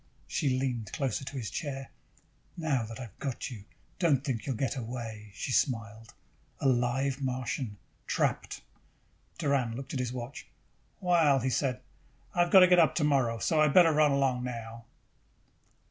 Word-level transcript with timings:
She 0.25 0.57
leaned 0.57 0.91
closer 0.93 1.23
to 1.23 1.37
his 1.37 1.51
chair. 1.51 1.91
"Now 2.57 2.83
that 2.85 2.99
I've 2.99 3.19
got 3.19 3.51
you, 3.51 3.65
don't 3.99 4.23
think 4.23 4.47
you'll 4.47 4.55
get 4.55 4.75
away," 4.75 5.29
she 5.35 5.51
smiled. 5.51 6.15
"A 6.59 6.67
live 6.67 7.21
Martian, 7.21 7.77
trapped!" 8.07 8.61
Doran 9.37 9.75
looked 9.75 9.93
at 9.93 9.99
his 9.99 10.11
watch. 10.11 10.47
"Well," 10.99 11.37
he 11.37 11.51
said, 11.51 11.81
"I 12.33 12.39
have 12.41 12.51
got 12.51 12.61
to 12.61 12.67
get 12.67 12.79
up 12.79 12.95
tomorrow, 12.95 13.37
so 13.37 13.59
I 13.59 13.63
had 13.65 13.75
better 13.75 13.93
run 13.93 14.09
along 14.11 14.43
now." 14.43 14.85